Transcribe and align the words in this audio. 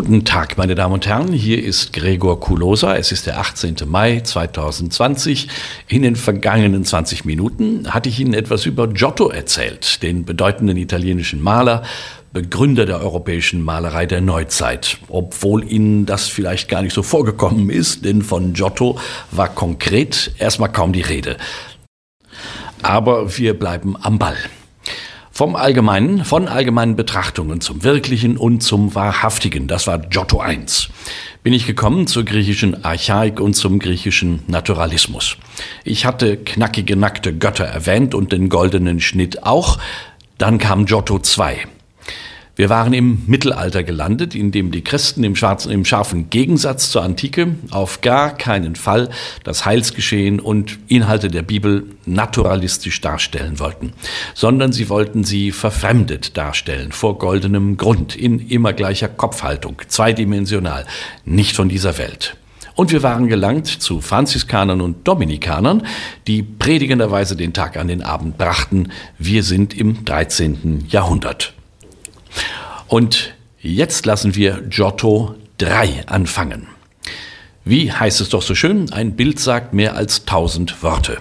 Guten 0.00 0.24
Tag, 0.24 0.56
meine 0.56 0.74
Damen 0.74 0.94
und 0.94 1.06
Herren. 1.06 1.30
Hier 1.30 1.62
ist 1.62 1.92
Gregor 1.92 2.40
Kulosa. 2.40 2.96
Es 2.96 3.12
ist 3.12 3.26
der 3.26 3.38
18. 3.38 3.76
Mai 3.84 4.20
2020. 4.20 5.48
In 5.88 6.00
den 6.00 6.16
vergangenen 6.16 6.86
20 6.86 7.26
Minuten 7.26 7.86
hatte 7.92 8.08
ich 8.08 8.18
Ihnen 8.18 8.32
etwas 8.32 8.64
über 8.64 8.88
Giotto 8.88 9.28
erzählt, 9.28 10.02
den 10.02 10.24
bedeutenden 10.24 10.78
italienischen 10.78 11.42
Maler, 11.42 11.82
Begründer 12.32 12.86
der 12.86 12.98
europäischen 12.98 13.62
Malerei 13.62 14.06
der 14.06 14.22
Neuzeit. 14.22 14.96
Obwohl 15.08 15.70
Ihnen 15.70 16.06
das 16.06 16.28
vielleicht 16.28 16.70
gar 16.70 16.80
nicht 16.80 16.94
so 16.94 17.02
vorgekommen 17.02 17.68
ist, 17.68 18.02
denn 18.06 18.22
von 18.22 18.54
Giotto 18.54 18.98
war 19.32 19.50
konkret 19.50 20.32
erstmal 20.38 20.72
kaum 20.72 20.94
die 20.94 21.02
Rede. 21.02 21.36
Aber 22.80 23.36
wir 23.36 23.52
bleiben 23.52 23.96
am 24.00 24.18
Ball. 24.18 24.38
Vom 25.32 25.56
Allgemeinen, 25.56 26.24
von 26.24 26.48
allgemeinen 26.48 26.96
Betrachtungen 26.96 27.60
zum 27.60 27.82
Wirklichen 27.84 28.36
und 28.36 28.62
zum 28.62 28.94
Wahrhaftigen. 28.94 29.68
Das 29.68 29.86
war 29.86 29.98
Giotto 29.98 30.42
I. 30.44 30.58
Bin 31.42 31.52
ich 31.52 31.66
gekommen 31.66 32.06
zur 32.06 32.24
griechischen 32.24 32.84
Archaik 32.84 33.40
und 33.40 33.54
zum 33.54 33.78
griechischen 33.78 34.42
Naturalismus. 34.48 35.36
Ich 35.84 36.04
hatte 36.04 36.36
knackige, 36.36 36.96
nackte 36.96 37.34
Götter 37.34 37.64
erwähnt 37.64 38.14
und 38.14 38.32
den 38.32 38.48
goldenen 38.48 39.00
Schnitt 39.00 39.44
auch. 39.44 39.78
Dann 40.36 40.58
kam 40.58 40.84
Giotto 40.84 41.18
II. 41.18 41.66
Wir 42.60 42.68
waren 42.68 42.92
im 42.92 43.22
Mittelalter 43.26 43.82
gelandet, 43.82 44.34
in 44.34 44.52
dem 44.52 44.70
die 44.70 44.84
Christen 44.84 45.24
im, 45.24 45.34
schwarzen, 45.34 45.72
im 45.72 45.86
scharfen 45.86 46.28
Gegensatz 46.28 46.90
zur 46.90 47.02
Antike 47.02 47.54
auf 47.70 48.02
gar 48.02 48.36
keinen 48.36 48.76
Fall 48.76 49.08
das 49.44 49.64
Heilsgeschehen 49.64 50.40
und 50.40 50.78
Inhalte 50.86 51.28
der 51.28 51.40
Bibel 51.40 51.86
naturalistisch 52.04 53.00
darstellen 53.00 53.60
wollten, 53.60 53.94
sondern 54.34 54.72
sie 54.72 54.90
wollten 54.90 55.24
sie 55.24 55.52
verfremdet 55.52 56.36
darstellen, 56.36 56.92
vor 56.92 57.16
goldenem 57.16 57.78
Grund, 57.78 58.14
in 58.14 58.46
immer 58.50 58.74
gleicher 58.74 59.08
Kopfhaltung, 59.08 59.80
zweidimensional, 59.88 60.84
nicht 61.24 61.56
von 61.56 61.70
dieser 61.70 61.96
Welt. 61.96 62.36
Und 62.74 62.92
wir 62.92 63.02
waren 63.02 63.28
gelangt 63.28 63.68
zu 63.68 64.02
Franziskanern 64.02 64.82
und 64.82 65.08
Dominikanern, 65.08 65.86
die 66.26 66.42
predigenderweise 66.42 67.36
den 67.36 67.54
Tag 67.54 67.78
an 67.78 67.88
den 67.88 68.02
Abend 68.02 68.36
brachten. 68.36 68.90
Wir 69.16 69.44
sind 69.44 69.72
im 69.72 70.04
13. 70.04 70.84
Jahrhundert. 70.90 71.54
Und 72.88 73.34
jetzt 73.60 74.06
lassen 74.06 74.34
wir 74.34 74.62
Giotto 74.68 75.34
3 75.58 76.06
anfangen. 76.06 76.66
Wie 77.64 77.92
heißt 77.92 78.20
es 78.20 78.30
doch 78.30 78.42
so 78.42 78.54
schön, 78.54 78.92
ein 78.92 79.16
Bild 79.16 79.38
sagt 79.38 79.74
mehr 79.74 79.94
als 79.94 80.24
tausend 80.24 80.82
Worte. 80.82 81.18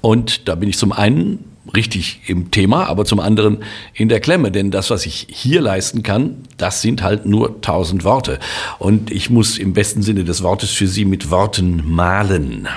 Und 0.00 0.48
da 0.48 0.54
bin 0.54 0.68
ich 0.68 0.76
zum 0.76 0.92
einen 0.92 1.44
richtig 1.74 2.20
im 2.26 2.50
Thema, 2.50 2.86
aber 2.86 3.04
zum 3.04 3.20
anderen 3.20 3.64
in 3.94 4.08
der 4.08 4.20
Klemme, 4.20 4.50
denn 4.50 4.70
das, 4.70 4.90
was 4.90 5.06
ich 5.06 5.28
hier 5.30 5.60
leisten 5.60 6.02
kann, 6.02 6.36
das 6.56 6.82
sind 6.82 7.02
halt 7.02 7.24
nur 7.24 7.60
tausend 7.60 8.04
Worte. 8.04 8.38
Und 8.78 9.10
ich 9.10 9.30
muss 9.30 9.58
im 9.58 9.72
besten 9.72 10.02
Sinne 10.02 10.24
des 10.24 10.42
Wortes 10.42 10.70
für 10.70 10.88
Sie 10.88 11.04
mit 11.04 11.30
Worten 11.30 11.82
malen. 11.86 12.68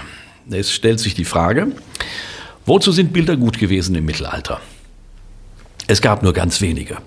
Es 0.49 0.71
stellt 0.71 0.99
sich 0.99 1.15
die 1.15 1.25
Frage, 1.25 1.67
wozu 2.65 2.91
sind 2.91 3.11
Bilder 3.11 3.35
gut 3.35 3.57
gewesen 3.57 3.95
im 3.95 4.05
Mittelalter? 4.05 4.61
Es 5.87 6.01
gab 6.01 6.23
nur 6.23 6.33
ganz 6.33 6.61
wenige 6.61 6.97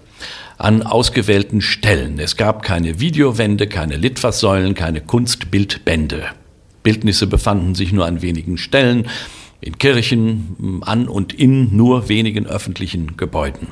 an 0.58 0.82
ausgewählten 0.82 1.60
Stellen. 1.60 2.18
Es 2.18 2.36
gab 2.36 2.62
keine 2.62 2.98
Videowände, 2.98 3.68
keine 3.68 3.96
Litfaßsäulen, 3.96 4.74
keine 4.74 5.00
Kunstbildbände. 5.00 6.24
Bildnisse 6.82 7.28
befanden 7.28 7.76
sich 7.76 7.92
nur 7.92 8.06
an 8.06 8.22
wenigen 8.22 8.58
Stellen, 8.58 9.06
in 9.60 9.78
Kirchen, 9.78 10.82
an 10.84 11.08
und 11.08 11.32
in 11.32 11.76
nur 11.76 12.08
wenigen 12.08 12.46
öffentlichen 12.46 13.16
Gebäuden. 13.16 13.68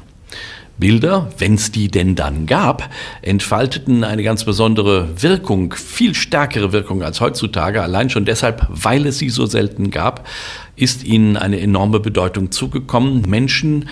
Bilder, 0.78 1.30
wenn 1.38 1.54
es 1.54 1.72
die 1.72 1.88
denn 1.88 2.14
dann 2.14 2.46
gab, 2.46 2.90
entfalteten 3.22 4.04
eine 4.04 4.22
ganz 4.22 4.44
besondere 4.44 5.08
Wirkung, 5.22 5.72
viel 5.72 6.14
stärkere 6.14 6.72
Wirkung 6.72 7.02
als 7.02 7.20
heutzutage. 7.20 7.82
Allein 7.82 8.10
schon 8.10 8.26
deshalb, 8.26 8.66
weil 8.68 9.06
es 9.06 9.18
sie 9.18 9.30
so 9.30 9.46
selten 9.46 9.90
gab, 9.90 10.28
ist 10.76 11.04
ihnen 11.04 11.36
eine 11.38 11.58
enorme 11.60 11.98
Bedeutung 11.98 12.50
zugekommen. 12.50 13.22
Menschen 13.26 13.88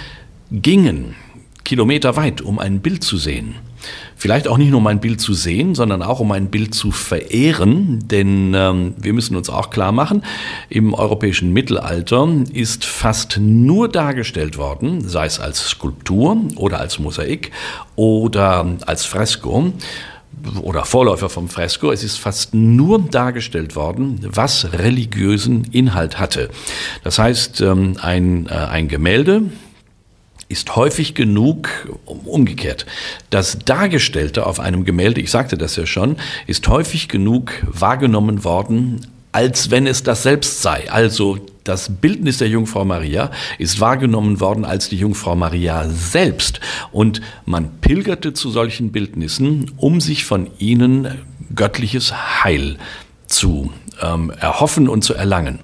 gingen 0.63 1.15
Kilometer 1.65 2.17
weit, 2.17 2.43
um 2.43 2.59
ein 2.59 2.81
Bild 2.81 3.03
zu 3.03 3.17
sehen. 3.17 3.55
Vielleicht 4.17 4.49
auch 4.49 4.57
nicht 4.57 4.71
nur 4.71 4.79
um 4.79 4.87
ein 4.87 5.01
Bild 5.01 5.21
zu 5.21 5.35
sehen, 5.35 5.75
sondern 5.75 6.03
auch 6.03 6.21
um 6.21 6.33
ein 6.33 6.51
Bild 6.51 6.75
zu 6.75 6.91
verehren, 6.91 8.07
denn 8.07 8.55
ähm, 8.55 8.95
wir 8.99 9.13
müssen 9.13 9.37
uns 9.37 9.51
auch 9.51 9.71
klar 9.71 9.93
machen, 9.93 10.23
im 10.69 10.95
europäischen 10.95 11.53
Mittelalter 11.53 12.29
ist 12.53 12.85
fast 12.85 13.39
nur 13.39 13.89
dargestellt 13.89 14.57
worden, 14.57 15.07
sei 15.07 15.27
es 15.27 15.41
als 15.41 15.69
Skulptur 15.69 16.39
oder 16.57 16.81
als 16.81 16.99
Mosaik 16.99 17.51
oder 17.97 18.67
als 18.87 19.05
Fresko, 19.05 19.73
oder 20.61 20.85
Vorläufer 20.85 21.29
vom 21.29 21.49
Fresko, 21.49 21.93
es 21.93 22.03
ist 22.03 22.19
fast 22.19 22.55
nur 22.55 23.01
dargestellt 23.01 23.77
worden, 23.77 24.21
was 24.29 24.73
religiösen 24.73 25.65
Inhalt 25.71 26.19
hatte. 26.19 26.51
Das 27.03 27.19
heißt, 27.19 27.61
ähm, 27.61 27.97
ein, 28.01 28.47
äh, 28.47 28.53
ein 28.53 28.89
Gemälde, 28.89 29.43
ist 30.49 30.77
häufig 30.77 31.15
genug 31.15 31.69
umgekehrt. 32.05 32.87
Das 33.31 33.59
Dargestellte 33.59 34.47
auf 34.47 34.61
einem 34.61 34.85
Gemälde, 34.85 35.21
ich 35.21 35.31
sagte 35.31 35.57
das 35.57 35.77
ja 35.77 35.87
schon, 35.87 36.17
ist 36.47 36.69
häufig 36.69 37.09
genug 37.09 37.53
wahrgenommen 37.67 38.45
worden, 38.45 39.07
als 39.33 39.71
wenn 39.71 39.87
es 39.87 40.03
das 40.03 40.23
selbst 40.23 40.63
sei. 40.63 40.91
Also 40.91 41.39
das 41.65 41.89
Bildnis 41.89 42.39
der 42.39 42.49
Jungfrau 42.49 42.85
Maria 42.85 43.31
ist 43.59 43.81
wahrgenommen 43.81 44.39
worden 44.39 44.65
als 44.65 44.91
die 44.91 44.97
Jungfrau 44.97 45.35
Maria 45.35 45.89
selbst. 45.89 46.61
Und 46.93 47.21
man 47.47 47.81
pilgerte 47.81 48.35
zu 48.35 48.51
solchen 48.51 48.93
Bildnissen, 48.93 49.73
um 49.77 50.01
sich 50.01 50.25
von 50.25 50.51
ihnen 50.59 51.09
göttliches 51.55 52.13
Heil 52.45 52.77
zu 53.27 53.73
ähm, 54.01 54.31
erhoffen 54.39 54.89
und 54.89 55.03
zu 55.03 55.15
erlangen. 55.15 55.61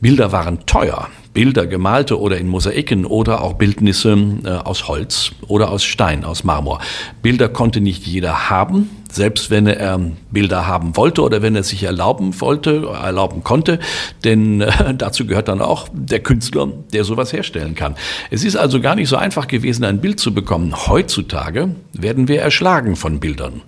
Bilder 0.00 0.32
waren 0.32 0.66
teuer. 0.66 1.08
Bilder, 1.36 1.66
gemalte 1.66 2.18
oder 2.18 2.38
in 2.38 2.48
Mosaiken 2.48 3.04
oder 3.04 3.42
auch 3.42 3.52
Bildnisse 3.52 4.16
äh, 4.42 4.48
aus 4.48 4.88
Holz 4.88 5.32
oder 5.48 5.70
aus 5.70 5.84
Stein, 5.84 6.24
aus 6.24 6.44
Marmor. 6.44 6.80
Bilder 7.20 7.50
konnte 7.50 7.82
nicht 7.82 8.06
jeder 8.06 8.48
haben, 8.48 8.88
selbst 9.12 9.50
wenn 9.50 9.66
er 9.66 10.00
Bilder 10.30 10.66
haben 10.66 10.96
wollte 10.96 11.20
oder 11.20 11.42
wenn 11.42 11.54
er 11.54 11.62
sich 11.62 11.82
erlauben 11.82 12.40
wollte, 12.40 12.88
erlauben 12.88 13.44
konnte, 13.44 13.80
denn 14.24 14.62
äh, 14.62 14.94
dazu 14.98 15.26
gehört 15.26 15.48
dann 15.48 15.60
auch 15.60 15.88
der 15.92 16.20
Künstler, 16.20 16.68
der 16.94 17.04
sowas 17.04 17.34
herstellen 17.34 17.74
kann. 17.74 17.96
Es 18.30 18.42
ist 18.42 18.56
also 18.56 18.80
gar 18.80 18.94
nicht 18.94 19.10
so 19.10 19.16
einfach 19.16 19.46
gewesen, 19.46 19.84
ein 19.84 20.00
Bild 20.00 20.18
zu 20.18 20.32
bekommen. 20.32 20.74
Heutzutage 20.86 21.68
werden 21.92 22.28
wir 22.28 22.40
erschlagen 22.40 22.96
von 22.96 23.20
Bildern. 23.20 23.60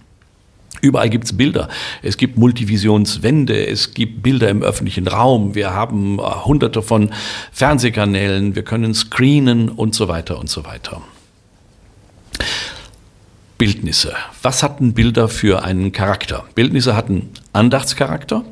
Überall 0.81 1.11
gibt's 1.11 1.37
Bilder. 1.37 1.69
Es 2.03 2.17
gibt 2.17 2.39
Multivisionswände, 2.39 3.67
es 3.67 3.95
gibt 3.95 4.23
Bilder 4.23 4.49
im 4.49 4.63
öffentlichen 4.63 5.09
Raum, 5.09 5.55
wir 5.55 5.75
haben 5.75 6.19
äh, 6.19 6.23
hunderte 6.23 6.83
von 6.83 7.11
Fernsehkanälen, 7.53 8.55
wir 8.55 8.63
können 8.63 8.95
screenen 8.95 9.69
und 9.69 9.95
so 9.95 10.09
weiter 10.09 10.39
und 10.39 10.49
so 10.49 10.65
weiter. 10.65 11.03
Bildnisse. 13.57 14.15
Was 14.41 14.63
hatten 14.63 14.95
Bilder 14.95 15.29
für 15.29 15.65
einen 15.65 15.91
Charakter? 15.91 16.45
Bildnisse 16.55 16.95
hatten 16.95 17.31
Andachtscharakter, 17.53 18.45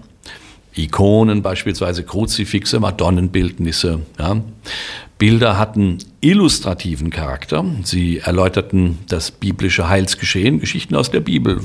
Ikonen 0.76 1.42
beispielsweise, 1.42 2.04
Kruzifixe, 2.04 2.80
Madonnenbildnisse. 2.80 4.00
Ja. 4.18 4.42
Bilder 5.18 5.56
hatten 5.56 5.98
illustrativen 6.20 7.08
Charakter. 7.08 7.64
Sie 7.84 8.18
erläuterten 8.18 8.98
das 9.08 9.30
biblische 9.30 9.88
Heilsgeschehen, 9.88 10.60
Geschichten 10.60 10.94
aus 10.94 11.10
der 11.10 11.20
Bibel, 11.20 11.62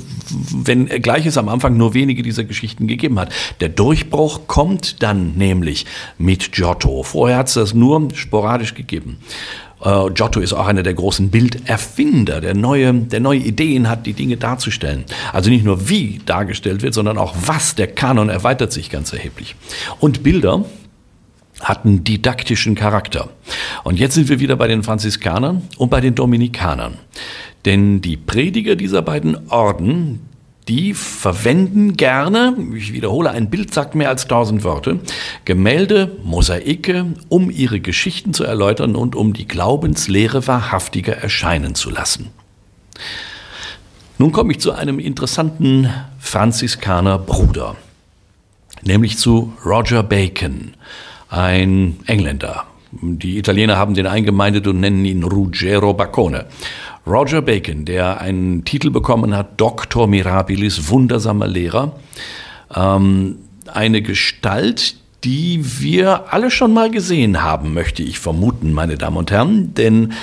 wenn 0.53 0.85
gleich 0.85 1.25
es 1.25 1.37
am 1.37 1.49
Anfang 1.49 1.75
nur 1.75 1.93
wenige 1.93 2.23
dieser 2.23 2.45
Geschichten 2.45 2.87
gegeben 2.87 3.19
hat. 3.19 3.33
Der 3.59 3.67
Durchbruch 3.67 4.47
kommt 4.47 5.03
dann 5.03 5.33
nämlich 5.35 5.85
mit 6.17 6.53
Giotto. 6.53 7.03
Vorher 7.03 7.39
hat 7.39 7.49
es 7.49 7.55
das 7.55 7.73
nur 7.73 8.07
sporadisch 8.13 8.73
gegeben. 8.73 9.17
Uh, 9.83 10.11
Giotto 10.13 10.39
ist 10.39 10.53
auch 10.53 10.67
einer 10.67 10.83
der 10.83 10.93
großen 10.93 11.31
Bilderfinder, 11.31 12.39
der 12.39 12.53
neue, 12.53 12.93
der 12.93 13.19
neue 13.19 13.39
Ideen 13.39 13.89
hat, 13.89 14.05
die 14.05 14.13
Dinge 14.13 14.37
darzustellen. 14.37 15.05
Also 15.33 15.49
nicht 15.49 15.65
nur 15.65 15.89
wie 15.89 16.21
dargestellt 16.23 16.83
wird, 16.83 16.93
sondern 16.93 17.17
auch 17.17 17.33
was. 17.45 17.73
Der 17.73 17.87
Kanon 17.87 18.29
erweitert 18.29 18.71
sich 18.71 18.91
ganz 18.91 19.11
erheblich. 19.11 19.55
Und 19.99 20.21
Bilder 20.21 20.65
hatten 21.61 22.03
didaktischen 22.03 22.75
Charakter. 22.75 23.29
Und 23.83 23.99
jetzt 23.99 24.13
sind 24.13 24.29
wir 24.29 24.39
wieder 24.39 24.55
bei 24.55 24.67
den 24.67 24.83
Franziskanern 24.83 25.63
und 25.77 25.89
bei 25.89 26.01
den 26.01 26.13
Dominikanern. 26.13 26.95
Denn 27.65 28.01
die 28.01 28.17
Prediger 28.17 28.75
dieser 28.75 29.01
beiden 29.01 29.49
Orden, 29.49 30.19
die 30.67 30.93
verwenden 30.93 31.97
gerne, 31.97 32.55
ich 32.75 32.93
wiederhole, 32.93 33.31
ein 33.31 33.49
Bild 33.49 33.73
sagt 33.73 33.95
mehr 33.95 34.09
als 34.09 34.27
tausend 34.27 34.63
Worte, 34.63 34.99
Gemälde, 35.45 36.17
Mosaike, 36.23 37.07
um 37.29 37.49
ihre 37.49 37.79
Geschichten 37.79 38.33
zu 38.33 38.43
erläutern 38.43 38.95
und 38.95 39.15
um 39.15 39.33
die 39.33 39.47
Glaubenslehre 39.47 40.47
wahrhaftiger 40.47 41.17
erscheinen 41.17 41.75
zu 41.75 41.89
lassen. 41.89 42.29
Nun 44.17 44.31
komme 44.31 44.51
ich 44.51 44.59
zu 44.59 44.71
einem 44.71 44.99
interessanten 44.99 45.89
Franziskaner 46.19 47.17
Bruder, 47.17 47.75
nämlich 48.83 49.17
zu 49.17 49.53
Roger 49.65 50.03
Bacon 50.03 50.75
ein 51.29 51.99
Engländer. 52.05 52.65
Die 52.91 53.37
Italiener 53.37 53.77
haben 53.77 53.93
den 53.93 54.05
eingemeindet 54.05 54.67
und 54.67 54.79
nennen 54.79 55.05
ihn 55.05 55.23
Ruggero 55.23 55.93
Baccone. 55.93 56.45
Roger 57.05 57.41
Bacon, 57.41 57.85
der 57.85 58.21
einen 58.21 58.63
Titel 58.63 58.91
bekommen 58.91 59.35
hat, 59.35 59.59
Doctor 59.59 60.07
Mirabilis, 60.07 60.89
wundersamer 60.89 61.47
Lehrer, 61.47 61.95
ähm, 62.75 63.37
eine 63.73 64.01
Gestalt, 64.01 64.95
die 65.23 65.79
wir 65.79 66.33
alle 66.33 66.49
schon 66.49 66.73
mal 66.73 66.89
gesehen 66.89 67.43
haben, 67.43 67.73
möchte 67.73 68.01
ich 68.03 68.19
vermuten, 68.19 68.73
meine 68.73 68.97
Damen 68.97 69.17
und 69.17 69.31
Herren, 69.31 69.73
denn 69.75 70.13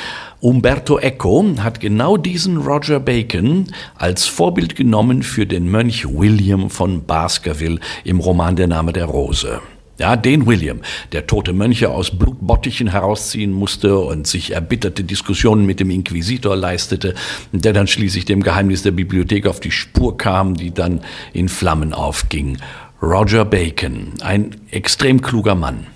Umberto 0.40 0.98
Eco 0.98 1.44
hat 1.60 1.80
genau 1.80 2.16
diesen 2.16 2.58
Roger 2.58 3.00
Bacon 3.00 3.66
als 3.96 4.26
Vorbild 4.26 4.76
genommen 4.76 5.22
für 5.22 5.46
den 5.46 5.68
Mönch 5.68 6.06
William 6.06 6.70
von 6.70 7.04
Baskerville 7.04 7.80
im 8.04 8.20
Roman 8.20 8.54
Der 8.54 8.68
Name 8.68 8.92
der 8.92 9.06
Rose. 9.06 9.60
Ja, 9.98 10.14
den 10.14 10.46
William, 10.46 10.80
der 11.10 11.26
tote 11.26 11.52
Mönche 11.52 11.90
aus 11.90 12.16
Blutbottichen 12.16 12.86
herausziehen 12.86 13.50
musste 13.50 13.98
und 13.98 14.28
sich 14.28 14.52
erbitterte 14.52 15.02
Diskussionen 15.02 15.66
mit 15.66 15.80
dem 15.80 15.90
Inquisitor 15.90 16.54
leistete, 16.54 17.14
der 17.50 17.72
dann 17.72 17.88
schließlich 17.88 18.24
dem 18.24 18.44
Geheimnis 18.44 18.84
der 18.84 18.92
Bibliothek 18.92 19.48
auf 19.48 19.58
die 19.58 19.72
Spur 19.72 20.16
kam, 20.16 20.54
die 20.54 20.72
dann 20.72 21.00
in 21.32 21.48
Flammen 21.48 21.92
aufging. 21.92 22.58
Roger 23.02 23.44
Bacon, 23.44 24.12
ein 24.20 24.54
extrem 24.70 25.20
kluger 25.20 25.56
Mann. 25.56 25.88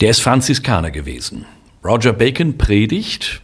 Der 0.00 0.10
ist 0.10 0.20
Franziskaner 0.20 0.90
gewesen. 0.90 1.46
Roger 1.84 2.12
Bacon 2.12 2.58
predigt 2.58 3.40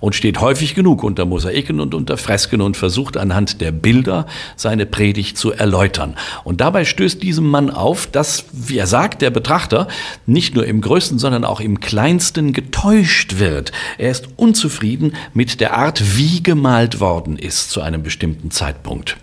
und 0.00 0.14
steht 0.14 0.40
häufig 0.40 0.74
genug 0.74 1.02
unter 1.02 1.24
Mosaiken 1.24 1.80
und 1.80 1.94
unter 1.94 2.16
Fresken 2.16 2.60
und 2.60 2.76
versucht 2.76 3.16
anhand 3.16 3.60
der 3.60 3.72
Bilder 3.72 4.26
seine 4.56 4.86
Predigt 4.86 5.38
zu 5.38 5.52
erläutern. 5.52 6.16
Und 6.44 6.60
dabei 6.60 6.84
stößt 6.84 7.22
diesem 7.22 7.48
Mann 7.48 7.70
auf, 7.70 8.06
dass, 8.06 8.46
wie 8.52 8.78
er 8.78 8.86
sagt, 8.86 9.22
der 9.22 9.30
Betrachter 9.30 9.88
nicht 10.26 10.54
nur 10.54 10.66
im 10.66 10.80
größten, 10.80 11.18
sondern 11.18 11.44
auch 11.44 11.60
im 11.60 11.80
kleinsten 11.80 12.52
getäuscht 12.52 13.38
wird. 13.38 13.72
Er 13.98 14.10
ist 14.10 14.28
unzufrieden 14.36 15.14
mit 15.34 15.60
der 15.60 15.76
Art, 15.76 16.16
wie 16.16 16.42
gemalt 16.42 17.00
worden 17.00 17.36
ist 17.38 17.70
zu 17.70 17.80
einem 17.80 18.02
bestimmten 18.02 18.50
Zeitpunkt. 18.50 19.16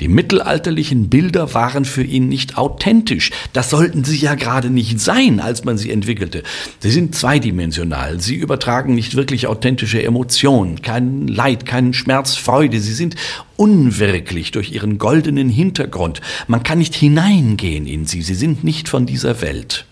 Die 0.00 0.08
mittelalterlichen 0.08 1.08
Bilder 1.08 1.54
waren 1.54 1.84
für 1.84 2.02
ihn 2.02 2.28
nicht 2.28 2.56
authentisch. 2.56 3.30
Das 3.52 3.70
sollten 3.70 4.04
sie 4.04 4.16
ja 4.16 4.34
gerade 4.34 4.70
nicht 4.70 5.00
sein, 5.00 5.40
als 5.40 5.64
man 5.64 5.76
sie 5.78 5.90
entwickelte. 5.90 6.42
Sie 6.78 6.90
sind 6.90 7.14
zweidimensional. 7.14 8.20
Sie 8.20 8.36
übertragen 8.36 8.94
nicht 8.94 9.16
wirklich 9.16 9.46
authentische 9.88 10.02
Emotionen, 10.02 10.82
keinen 10.82 11.28
Leid, 11.28 11.64
keinen 11.64 11.94
Schmerz, 11.94 12.36
Freude. 12.36 12.78
Sie 12.80 12.92
sind 12.92 13.16
unwirklich 13.56 14.50
durch 14.50 14.72
ihren 14.72 14.98
goldenen 14.98 15.48
Hintergrund. 15.48 16.20
Man 16.46 16.62
kann 16.62 16.78
nicht 16.78 16.94
hineingehen 16.94 17.86
in 17.86 18.06
sie. 18.06 18.22
Sie 18.22 18.34
sind 18.34 18.64
nicht 18.64 18.88
von 18.88 19.06
dieser 19.06 19.40
Welt. 19.40 19.86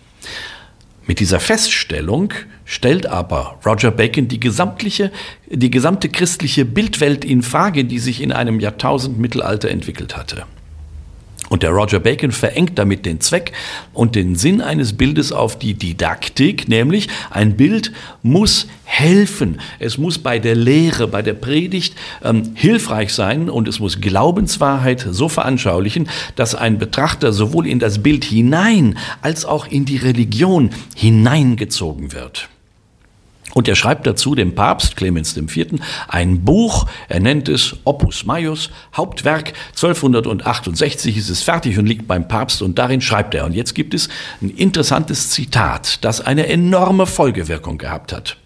Mit 1.07 1.19
dieser 1.19 1.39
Feststellung 1.39 2.33
stellt 2.65 3.07
aber 3.07 3.59
Roger 3.65 3.91
Bacon 3.91 4.27
die 4.27 4.39
gesamtliche, 4.39 5.11
die 5.49 5.71
gesamte 5.71 6.09
christliche 6.09 6.65
Bildwelt 6.65 7.25
in 7.25 7.41
Frage, 7.41 7.85
die 7.85 7.99
sich 7.99 8.21
in 8.21 8.31
einem 8.31 8.59
Jahrtausend 8.59 9.17
Mittelalter 9.17 9.69
entwickelt 9.69 10.15
hatte. 10.15 10.43
Und 11.49 11.63
der 11.63 11.71
Roger 11.71 11.99
Bacon 11.99 12.31
verengt 12.31 12.77
damit 12.77 13.05
den 13.05 13.21
Zweck 13.21 13.53
und 13.93 14.15
den 14.15 14.35
Sinn 14.35 14.61
eines 14.61 14.93
Bildes 14.93 15.31
auf 15.31 15.57
die 15.57 15.73
Didaktik, 15.73 16.67
nämlich 16.67 17.07
ein 17.29 17.55
Bild 17.55 17.91
muss 18.21 18.67
helfen. 18.83 19.59
Es 19.79 19.97
muss 19.97 20.17
bei 20.17 20.39
der 20.39 20.55
Lehre, 20.55 21.07
bei 21.07 21.21
der 21.21 21.33
Predigt 21.33 21.95
ähm, 22.23 22.51
hilfreich 22.55 23.13
sein 23.13 23.49
und 23.49 23.67
es 23.67 23.79
muss 23.79 24.01
Glaubenswahrheit 24.01 25.05
so 25.09 25.29
veranschaulichen, 25.29 26.09
dass 26.35 26.55
ein 26.55 26.79
Betrachter 26.79 27.31
sowohl 27.31 27.67
in 27.67 27.79
das 27.79 28.03
Bild 28.03 28.25
hinein 28.25 28.97
als 29.21 29.45
auch 29.45 29.67
in 29.67 29.85
die 29.85 29.97
Religion 29.97 30.71
hineingezogen 30.95 32.13
wird. 32.13 32.49
Und 33.53 33.67
er 33.67 33.75
schreibt 33.75 34.05
dazu 34.05 34.35
dem 34.35 34.55
Papst 34.55 34.95
Clemens 34.97 35.35
IV. 35.35 35.79
ein 36.07 36.43
Buch, 36.43 36.87
er 37.07 37.19
nennt 37.19 37.49
es 37.49 37.75
Opus 37.85 38.25
Maius, 38.25 38.69
Hauptwerk, 38.95 39.53
1268 39.69 41.17
ist 41.17 41.29
es 41.29 41.43
fertig 41.43 41.79
und 41.79 41.85
liegt 41.85 42.07
beim 42.07 42.27
Papst 42.27 42.61
und 42.61 42.77
darin 42.77 43.01
schreibt 43.01 43.33
er. 43.33 43.45
Und 43.45 43.53
jetzt 43.53 43.73
gibt 43.73 43.93
es 43.93 44.09
ein 44.41 44.49
interessantes 44.49 45.31
Zitat, 45.31 46.03
das 46.03 46.21
eine 46.21 46.47
enorme 46.47 47.05
Folgewirkung 47.05 47.77
gehabt 47.77 48.13
hat. 48.13 48.37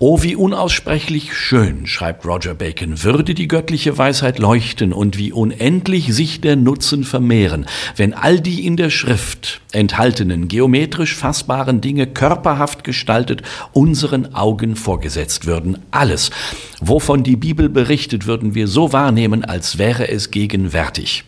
Oh, 0.00 0.22
wie 0.22 0.36
unaussprechlich 0.36 1.34
schön, 1.34 1.88
schreibt 1.88 2.24
Roger 2.24 2.54
Bacon, 2.54 3.02
würde 3.02 3.34
die 3.34 3.48
göttliche 3.48 3.98
Weisheit 3.98 4.38
leuchten 4.38 4.92
und 4.92 5.18
wie 5.18 5.32
unendlich 5.32 6.14
sich 6.14 6.40
der 6.40 6.54
Nutzen 6.54 7.02
vermehren, 7.02 7.66
wenn 7.96 8.14
all 8.14 8.38
die 8.38 8.64
in 8.64 8.76
der 8.76 8.90
Schrift 8.90 9.60
enthaltenen 9.72 10.46
geometrisch 10.46 11.16
fassbaren 11.16 11.80
Dinge 11.80 12.06
körperhaft 12.06 12.84
gestaltet 12.84 13.42
unseren 13.72 14.36
Augen 14.36 14.76
vorgesetzt 14.76 15.46
würden. 15.46 15.78
Alles, 15.90 16.30
wovon 16.80 17.24
die 17.24 17.34
Bibel 17.34 17.68
berichtet, 17.68 18.24
würden 18.24 18.54
wir 18.54 18.68
so 18.68 18.92
wahrnehmen, 18.92 19.44
als 19.44 19.78
wäre 19.78 20.06
es 20.06 20.30
gegenwärtig. 20.30 21.24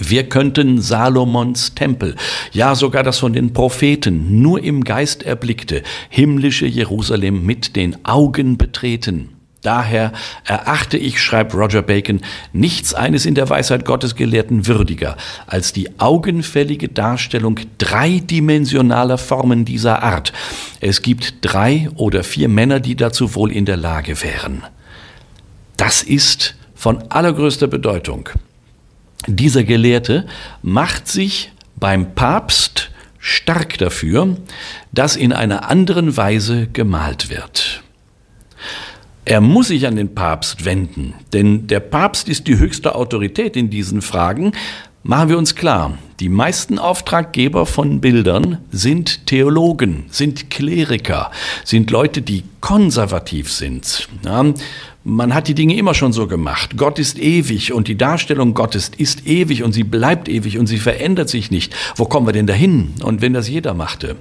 Wir 0.00 0.28
könnten 0.28 0.80
Salomons 0.80 1.74
Tempel, 1.74 2.14
ja 2.52 2.74
sogar 2.74 3.02
das 3.02 3.18
von 3.18 3.32
den 3.32 3.52
Propheten 3.52 4.40
nur 4.42 4.62
im 4.62 4.84
Geist 4.84 5.22
erblickte, 5.22 5.82
himmlische 6.08 6.66
Jerusalem 6.66 7.44
mit 7.44 7.76
den 7.76 8.04
Augen 8.04 8.56
betreten. 8.58 9.30
Daher 9.62 10.12
erachte 10.44 10.96
ich, 10.96 11.20
schreibt 11.20 11.52
Roger 11.52 11.82
Bacon, 11.82 12.20
nichts 12.52 12.94
eines 12.94 13.26
in 13.26 13.34
der 13.34 13.50
Weisheit 13.50 13.84
Gottes 13.84 14.14
Gelehrten 14.14 14.68
würdiger 14.68 15.16
als 15.48 15.72
die 15.72 15.98
augenfällige 15.98 16.88
Darstellung 16.88 17.58
dreidimensionaler 17.78 19.18
Formen 19.18 19.64
dieser 19.64 20.02
Art. 20.02 20.32
Es 20.80 21.02
gibt 21.02 21.38
drei 21.40 21.88
oder 21.96 22.22
vier 22.22 22.48
Männer, 22.48 22.78
die 22.78 22.94
dazu 22.94 23.34
wohl 23.34 23.50
in 23.50 23.64
der 23.64 23.76
Lage 23.76 24.22
wären. 24.22 24.62
Das 25.76 26.02
ist 26.04 26.54
von 26.74 27.10
allergrößter 27.10 27.66
Bedeutung. 27.66 28.28
Dieser 29.28 29.62
Gelehrte 29.62 30.26
macht 30.62 31.06
sich 31.06 31.52
beim 31.76 32.14
Papst 32.14 32.90
stark 33.18 33.76
dafür, 33.76 34.38
dass 34.92 35.16
in 35.16 35.34
einer 35.34 35.68
anderen 35.68 36.16
Weise 36.16 36.66
gemalt 36.72 37.28
wird. 37.28 37.82
Er 39.26 39.42
muss 39.42 39.68
sich 39.68 39.86
an 39.86 39.96
den 39.96 40.14
Papst 40.14 40.64
wenden, 40.64 41.12
denn 41.34 41.66
der 41.66 41.80
Papst 41.80 42.30
ist 42.30 42.46
die 42.46 42.56
höchste 42.58 42.94
Autorität 42.94 43.54
in 43.54 43.68
diesen 43.68 44.00
Fragen. 44.00 44.52
Machen 45.02 45.28
wir 45.28 45.36
uns 45.36 45.54
klar, 45.54 45.98
die 46.20 46.30
meisten 46.30 46.78
Auftraggeber 46.78 47.66
von 47.66 48.00
Bildern 48.00 48.58
sind 48.70 49.26
Theologen, 49.26 50.06
sind 50.08 50.48
Kleriker, 50.48 51.30
sind 51.64 51.90
Leute, 51.90 52.22
die 52.22 52.44
konservativ 52.60 53.52
sind. 53.52 54.08
Ja, 54.24 54.54
man 55.08 55.34
hat 55.34 55.48
die 55.48 55.54
Dinge 55.54 55.74
immer 55.76 55.94
schon 55.94 56.12
so 56.12 56.26
gemacht. 56.26 56.76
Gott 56.76 56.98
ist 56.98 57.18
ewig 57.18 57.72
und 57.72 57.88
die 57.88 57.96
Darstellung 57.96 58.52
Gottes 58.52 58.90
ist 58.96 59.26
ewig 59.26 59.62
und 59.62 59.72
sie 59.72 59.84
bleibt 59.84 60.28
ewig 60.28 60.58
und 60.58 60.66
sie 60.66 60.78
verändert 60.78 61.30
sich 61.30 61.50
nicht. 61.50 61.74
Wo 61.96 62.04
kommen 62.04 62.26
wir 62.26 62.32
denn 62.32 62.46
dahin? 62.46 62.92
Und 63.02 63.22
wenn 63.22 63.32
das 63.32 63.48
jeder 63.48 63.74
machte? 63.74 64.16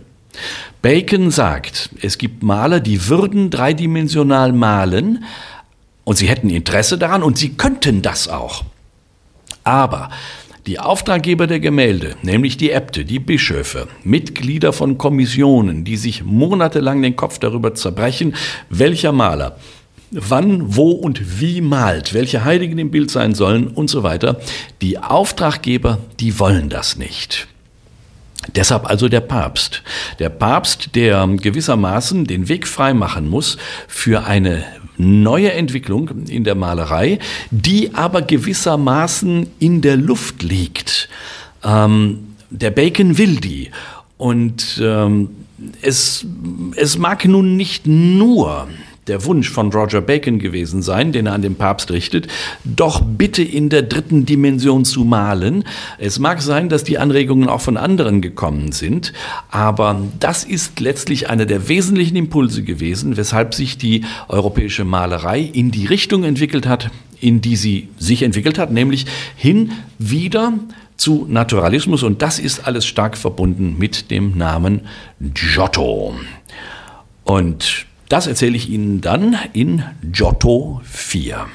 Bacon 0.82 1.29
sagt, 1.29 1.89
es 2.01 2.17
gibt 2.17 2.41
Maler, 2.41 2.79
die 2.79 3.10
würden 3.10 3.50
dreidimensional 3.50 4.53
malen 4.53 5.25
und 6.06 6.17
sie 6.17 6.27
hätten 6.27 6.50
Interesse 6.50 6.98
daran 6.98 7.22
und 7.22 7.38
sie 7.38 7.50
könnten 7.50 8.01
das 8.01 8.29
auch. 8.29 8.63
Aber 9.63 10.10
die 10.67 10.79
Auftraggeber 10.79 11.48
der 11.48 11.60
Gemälde, 11.60 12.15
nämlich 12.22 12.56
die 12.56 12.72
Äbte, 12.72 13.03
die 13.03 13.20
Bischöfe, 13.20 13.88
Mitglieder 14.03 14.72
von 14.74 14.98
Kommissionen, 14.98 15.84
die 15.84 15.98
sich 15.98 16.24
monatelang 16.24 17.01
den 17.01 17.15
Kopf 17.15 17.39
darüber 17.39 17.74
zerbrechen, 17.74 18.36
welcher 18.70 19.12
Maler 19.12 19.58
wann, 20.11 20.75
wo 20.75 20.91
und 20.91 21.39
wie 21.39 21.61
malt, 21.61 22.13
welche 22.13 22.45
Heiligen 22.45 22.77
im 22.77 22.91
Bild 22.91 23.11
sein 23.11 23.35
sollen 23.35 23.67
und 23.67 23.89
so 23.89 24.03
weiter. 24.03 24.39
Die 24.81 24.97
Auftraggeber, 24.97 25.99
die 26.19 26.39
wollen 26.39 26.69
das 26.69 26.97
nicht. 26.97 27.47
Deshalb 28.55 28.89
also 28.89 29.09
der 29.09 29.21
Papst. 29.21 29.83
Der 30.19 30.29
Papst, 30.29 30.95
der 30.95 31.27
gewissermaßen 31.27 32.25
den 32.25 32.47
Weg 32.47 32.67
frei 32.67 32.93
machen 32.93 33.29
muss 33.29 33.57
für 33.87 34.25
eine 34.25 34.63
neue 34.97 35.51
Entwicklung 35.51 36.25
in 36.27 36.43
der 36.43 36.55
Malerei, 36.55 37.19
die 37.51 37.93
aber 37.93 38.21
gewissermaßen 38.21 39.47
in 39.59 39.81
der 39.81 39.97
Luft 39.97 40.43
liegt. 40.43 41.09
Ähm, 41.63 42.35
der 42.49 42.71
Bacon 42.71 43.17
will 43.17 43.35
die. 43.35 43.71
Und 44.17 44.81
ähm, 44.81 45.29
es, 45.81 46.25
es 46.75 46.97
mag 46.97 47.25
nun 47.25 47.57
nicht 47.57 47.85
nur 47.85 48.67
der 49.07 49.25
Wunsch 49.25 49.49
von 49.49 49.71
Roger 49.71 50.01
Bacon 50.01 50.39
gewesen 50.39 50.81
sein, 50.81 51.11
den 51.11 51.27
er 51.27 51.33
an 51.33 51.41
den 51.41 51.55
Papst 51.55 51.91
richtet, 51.91 52.27
doch 52.63 53.01
bitte 53.01 53.41
in 53.43 53.69
der 53.69 53.83
dritten 53.83 54.25
Dimension 54.25 54.85
zu 54.85 55.03
malen. 55.03 55.63
Es 55.97 56.19
mag 56.19 56.41
sein, 56.41 56.69
dass 56.69 56.83
die 56.83 56.97
Anregungen 56.97 57.49
auch 57.49 57.61
von 57.61 57.77
anderen 57.77 58.21
gekommen 58.21 58.71
sind, 58.71 59.13
aber 59.49 60.01
das 60.19 60.43
ist 60.43 60.79
letztlich 60.79 61.29
einer 61.29 61.45
der 61.45 61.67
wesentlichen 61.67 62.15
Impulse 62.15 62.63
gewesen, 62.63 63.17
weshalb 63.17 63.53
sich 63.53 63.77
die 63.77 64.03
europäische 64.27 64.85
Malerei 64.85 65.39
in 65.41 65.71
die 65.71 65.85
Richtung 65.85 66.23
entwickelt 66.23 66.67
hat, 66.67 66.91
in 67.19 67.41
die 67.41 67.55
sie 67.55 67.89
sich 67.97 68.23
entwickelt 68.23 68.57
hat, 68.59 68.71
nämlich 68.71 69.05
hin 69.35 69.71
wieder 69.97 70.53
zu 70.97 71.27
Naturalismus 71.29 72.03
und 72.03 72.21
das 72.21 72.39
ist 72.39 72.65
alles 72.67 72.85
stark 72.85 73.17
verbunden 73.17 73.75
mit 73.77 74.09
dem 74.11 74.37
Namen 74.37 74.81
Giotto. 75.19 76.15
Und 77.23 77.85
Das 78.09 78.27
erzähle 78.27 78.55
ich 78.55 78.69
Ihnen 78.69 79.01
dann 79.01 79.37
in 79.53 79.83
Giotto 80.01 80.81
4. 80.85 81.47